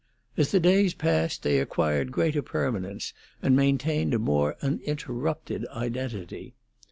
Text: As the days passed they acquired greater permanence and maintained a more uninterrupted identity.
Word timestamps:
As 0.35 0.49
the 0.49 0.59
days 0.59 0.95
passed 0.95 1.43
they 1.43 1.59
acquired 1.59 2.11
greater 2.11 2.41
permanence 2.41 3.13
and 3.39 3.55
maintained 3.55 4.15
a 4.15 4.17
more 4.17 4.55
uninterrupted 4.63 5.67
identity. 5.67 6.55